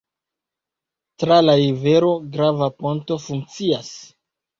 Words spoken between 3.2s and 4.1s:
funkcias.